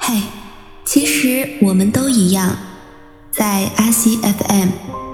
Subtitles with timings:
[0.00, 0.20] 嘿，
[0.84, 2.56] 其实我们都一样，
[3.30, 4.70] 在阿西 FM，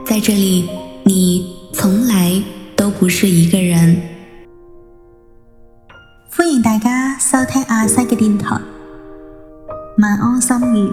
[0.07, 0.67] 在这里
[1.05, 2.43] 你从来
[2.75, 4.01] 都不是一个人。
[6.31, 8.59] 欢迎大家收听阿西嘅电台，
[9.99, 10.91] 晚安心语，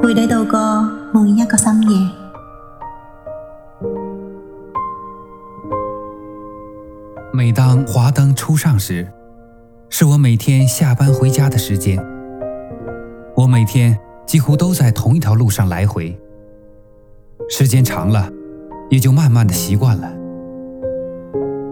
[0.00, 0.82] 陪你度过
[1.12, 2.10] 每一个深夜。
[7.30, 9.06] 每当华灯初上时，
[9.96, 12.04] 是我每天下班回家的时间。
[13.36, 16.20] 我每天几乎都在同一条路上来回，
[17.48, 18.28] 时间长了，
[18.90, 20.12] 也就慢慢的习惯了。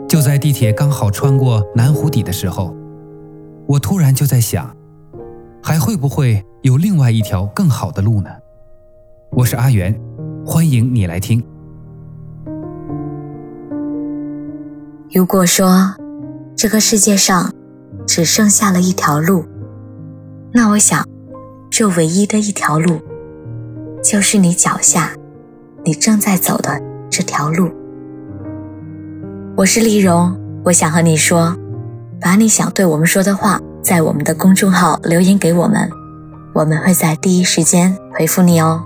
[0.09, 2.73] 就在地铁刚好穿过南湖底的时候，
[3.67, 4.73] 我突然就在想，
[5.61, 8.31] 还会不会有另外一条更好的路呢？
[9.33, 10.01] 我是阿元，
[10.47, 11.45] 欢迎你来听。
[15.12, 15.97] 如果说
[16.55, 17.53] 这个世界上
[18.15, 19.43] 只剩下了一条路，
[20.53, 21.03] 那我想，
[21.70, 23.00] 这唯一的一条路，
[24.05, 25.14] 就是你脚下，
[25.83, 26.78] 你正在走的
[27.09, 27.70] 这条路。
[29.56, 31.56] 我是丽蓉，我想和你说，
[32.20, 35.89] 把你想对我们说的话，在我们的公众号留言给我们，
[36.55, 38.83] 我们会在第一时间回复你哦。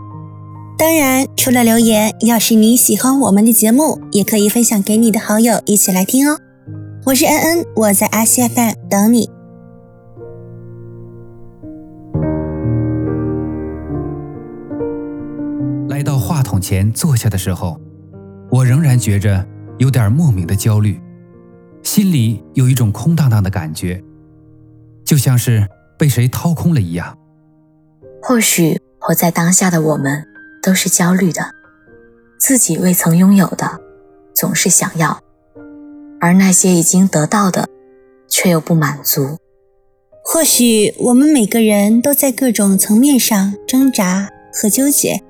[0.79, 6.39] 当然，除了留言，要是你喜欢我们的节目，也可以分享给你的好友一起来听哦。
[7.07, 9.31] 我是恩恩，我在阿西 FM 等你。
[15.89, 17.81] 来到话筒前坐下的时候，
[18.51, 19.47] 我仍然觉着
[19.79, 21.01] 有点莫名的焦虑，
[21.85, 24.03] 心里有一种空荡荡的感觉，
[25.05, 27.17] 就像是被谁掏空了一样。
[28.21, 30.27] 或许活在当下的我们。
[30.61, 31.43] 都是焦虑的，
[32.41, 33.81] 自己未曾拥有的，
[34.35, 35.17] 总是想要；
[36.27, 37.69] 而那些已经得到的，
[38.27, 39.39] 却又不满足。
[40.25, 45.23] 或许我们每个人都在各种层面上挣扎和纠结，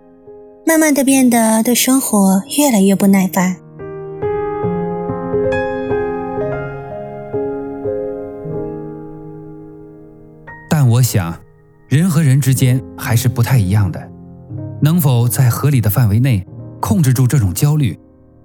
[0.64, 3.56] 慢慢的变得对生活越来越不耐烦。
[10.70, 11.38] 但我想，
[11.90, 14.10] 人和人之间还是不太一样的。
[14.80, 16.46] 能否在合理的范围内
[16.80, 17.98] 控制住这种焦虑？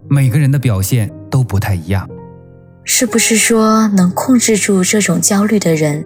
[0.10, 2.06] 每个人的表现都不太一样。
[2.84, 6.04] 是不是说能控制住这种焦虑的人，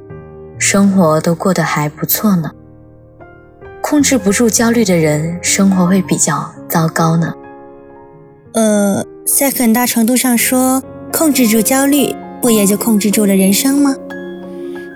[0.59, 2.51] 生活都过得还不错呢？
[3.81, 7.33] 控制不住焦虑的人，生活会比较糟糕呢？
[8.53, 13.95] 呃，在很大程度上说，控制住焦虑，不也就控制住了人生吗？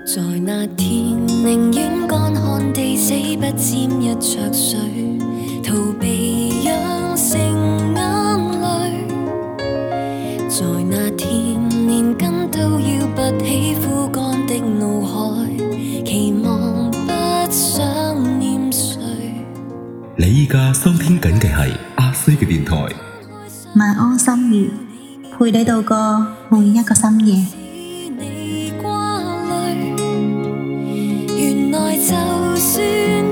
[0.06, 0.88] 在那天，
[1.26, 4.78] 宁愿干旱地死，不沾一滴水。
[5.62, 6.74] 逃避养
[7.16, 7.38] 成
[7.94, 8.00] 眼
[8.60, 8.64] 泪，
[10.48, 10.99] 在那
[20.50, 22.74] 家收听紧嘅系阿西嘅电台，
[23.76, 24.68] 晚安心语，
[25.38, 27.46] 陪你度过每一个深夜。
[31.38, 32.16] 原来就
[32.56, 32.84] 算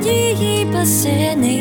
[0.04, 1.57] 依依不舍你。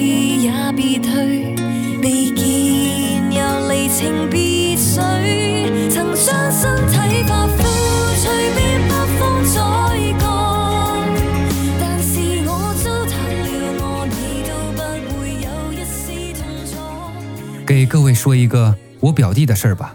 [17.67, 19.94] 给各位说一个我表弟的事儿吧。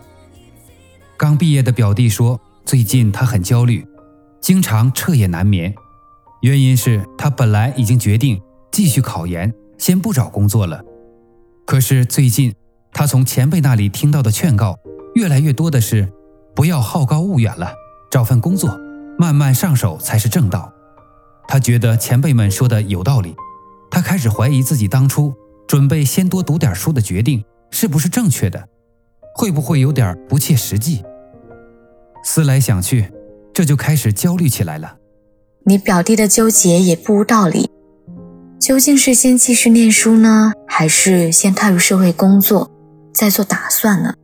[1.16, 3.86] 刚毕业的表弟说，最近他很焦虑，
[4.42, 5.74] 经常彻夜难眠，
[6.42, 8.38] 原因是他本来已经决定
[8.70, 10.84] 继续考研，先不找工作了。
[11.64, 12.54] 可是最近
[12.92, 14.78] 他从前辈那里听到的劝告，
[15.14, 16.12] 越来越多的是
[16.54, 17.72] 不要好高骛远了，
[18.10, 18.78] 找份工作，
[19.18, 20.70] 慢慢上手才是正道。
[21.48, 23.34] 他觉得前辈们说的有道理，
[23.90, 25.32] 他开始怀疑自己当初
[25.66, 27.42] 准备先多读点书的决定。
[27.72, 28.68] 是不是正确的？
[29.34, 31.02] 会不会有点不切实际？
[32.22, 33.10] 思来想去，
[33.52, 34.98] 这就开始焦虑起来了。
[35.64, 37.68] 你表弟的纠结也不无道理。
[38.60, 42.70] 究竟是先继续念书呢，还是先踏入社会工作，
[43.12, 44.14] 再做打算呢？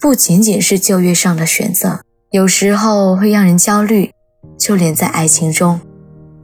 [0.00, 2.00] 不仅仅是就业上的选择，
[2.30, 4.10] 有时候会让人焦虑。
[4.56, 5.80] 就连在爱情中，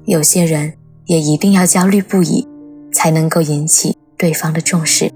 [0.04, 0.74] 有些人
[1.06, 2.46] 也一定要焦虑不已，
[2.92, 5.10] 才能够引起对方的重视。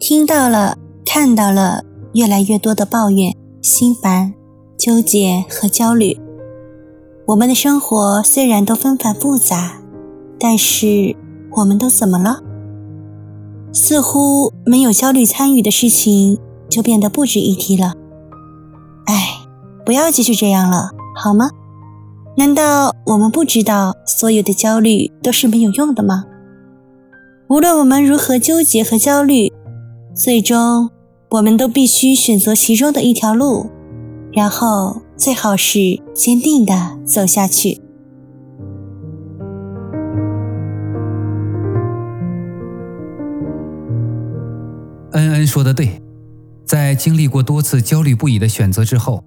[0.00, 1.82] 听到了，看到了
[2.14, 4.32] 越来越多的抱怨、心烦、
[4.78, 6.16] 纠结和焦虑。
[7.26, 9.80] 我们的生活虽然都纷繁复杂，
[10.38, 11.16] 但是
[11.56, 12.40] 我们都怎么了？
[13.72, 17.94] 似乎没有焦虑参与的事情就变得不值一提了。
[19.06, 19.40] 哎，
[19.84, 21.50] 不要继续这样了，好吗？
[22.36, 26.24] 难道我们不知道所有的焦虑都是没有用的吗？
[27.48, 29.52] 无论我们如何纠结和焦虑，
[30.18, 30.90] 最终
[31.28, 33.70] 我们都必须选择其中的一条路，
[34.32, 35.78] 然后最好是
[36.12, 37.80] 坚定的走下去。
[45.12, 46.02] 恩恩说的对，
[46.66, 49.22] 在经历过多次焦虑不已的选择之后，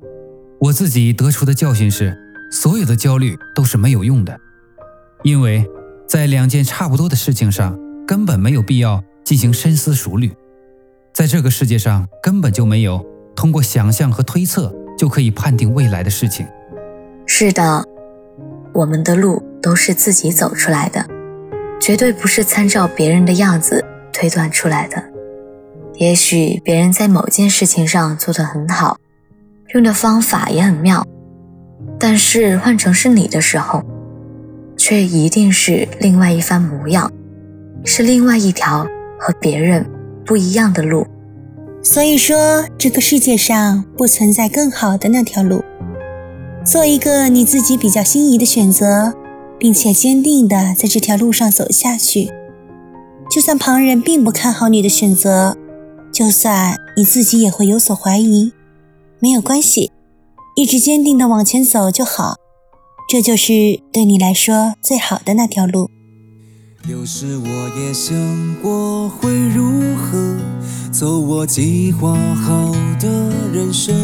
[0.60, 2.18] 我自己得出的教训是。
[2.52, 4.38] 所有的焦虑都是没有用的，
[5.24, 5.66] 因为
[6.06, 10.34] 在两件差不多的事情上根本没有必要进行深思熟虑，
[11.14, 13.06] 在这个世界上根本就没有
[13.36, 16.48] 通过想象和推测就可以判定未来的事情。
[17.26, 17.84] 是的，
[18.74, 21.06] 我们的路都是自己走出来的，
[21.80, 25.04] 绝对不是参照别人的样子推断出来的。
[25.96, 28.98] 也许别人在某件事情上做得很好，
[29.74, 31.06] 用的方法也很妙。
[32.00, 33.84] 但是换成是你的时候，
[34.78, 37.12] 却一定是另外一番模样，
[37.86, 38.88] 是另外一条
[39.20, 39.86] 和别人
[40.26, 41.06] 不一样的路。
[41.84, 45.64] 所以说，这个世界上不存在更好的那条路。
[46.64, 49.14] 做一个你自己比较心仪的选择，
[49.58, 52.30] 并且坚定的在这条路上走下去。
[53.30, 55.58] 就算旁人并不看好你的选择，
[56.12, 58.52] 就算你自己也会有所怀疑，
[59.20, 59.92] 没有关系。
[60.56, 62.36] 一直坚定的往前走就好，
[63.10, 65.90] 这就是对你来说最好的那条路。
[66.88, 68.16] 有时我也想
[68.60, 70.36] 过会如何
[70.92, 73.08] 走我计划好的
[73.54, 73.96] 人生，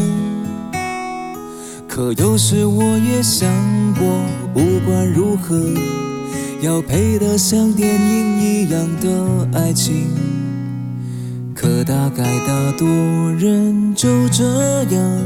[1.88, 3.48] 可有时我也想
[3.94, 4.06] 过，
[4.54, 5.60] 不管如何，
[6.62, 10.06] 要配得像电影一样的爱情。
[11.54, 12.86] 可大概大多
[13.32, 14.44] 人就这
[14.84, 15.20] 样。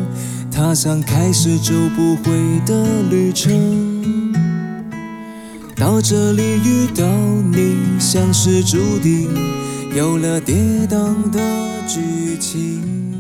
[0.51, 2.33] 踏上开始走不回
[2.67, 3.92] 的旅程，
[5.83, 9.29] 到这里遇到你，像是注定
[9.93, 10.55] 有了跌
[10.89, 11.41] 宕的
[11.89, 13.19] 剧情。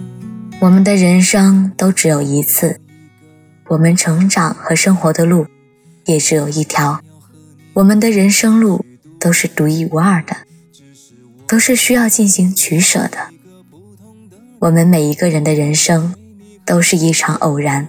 [0.60, 2.80] 我们的人生都只有一次，
[3.66, 5.48] 我们成长和生活的路
[6.06, 7.00] 也只有一条，
[7.72, 8.84] 我们的人生路
[9.18, 10.36] 都是独一无二的，
[11.48, 13.18] 都是需要进行取舍的。
[14.60, 16.14] 我们每一个人的人生。
[16.64, 17.88] 都是一场偶然，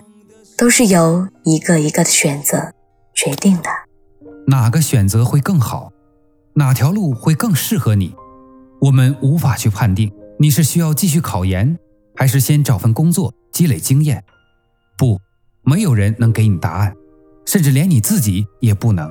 [0.58, 2.74] 都是由一个一个的选择
[3.14, 3.70] 决定的。
[4.48, 5.92] 哪个选择会更好？
[6.56, 8.13] 哪条路会更适合你？
[8.81, 10.12] 我们无法去判定。
[10.40, 11.78] 你是需要继续考研，
[12.16, 14.24] 还是先找份工作积累经验？
[14.98, 15.19] 不，
[15.63, 16.94] 没有人能给你答案，
[17.45, 19.10] 甚至连你自己也不能。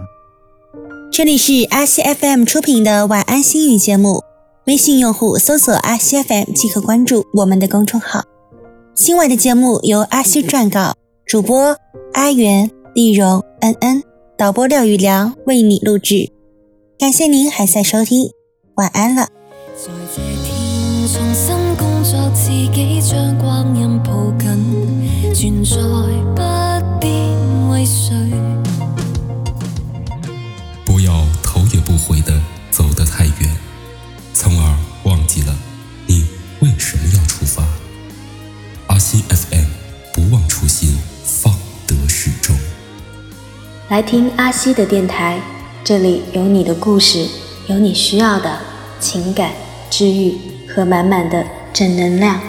[1.11, 4.23] 这里是阿西 FM 出品的晚安心语节目，
[4.67, 8.25] 微信用户搜索阿西 FM 即可关注我们的公众号。
[8.95, 10.95] 今晚的节目由阿西撰稿，
[11.25, 11.77] 主播
[12.13, 14.03] 阿元、丽蓉、恩恩，
[14.43, 16.33] 导播廖宇良为你录制。
[16.99, 18.29] 感谢您还在收听，
[18.75, 19.29] 晚安了。
[19.77, 24.33] 在这天重新工作，自己将光阴抱
[25.33, 25.77] 紧，存在
[26.35, 26.43] 不
[27.01, 27.07] 必
[27.71, 28.17] 为谁。
[43.93, 45.39] 来听阿西的电台，
[45.85, 47.29] 这里有你的故事，
[47.67, 48.59] 有你需要的
[48.99, 49.51] 情感
[49.91, 50.35] 治愈
[50.67, 51.45] 和满满的
[51.75, 52.41] 正能量。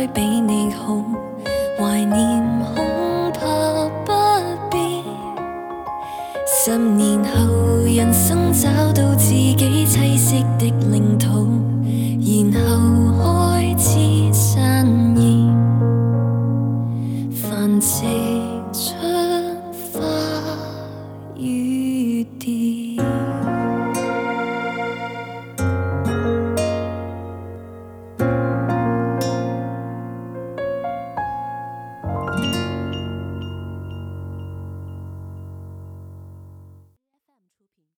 [0.00, 0.96] 该比你好，
[1.78, 2.42] 怀念
[2.74, 4.12] 恐怕不
[4.70, 5.04] 必。
[6.46, 11.46] 十年后，人生找到自己栖息的领土，
[12.50, 13.09] 然后。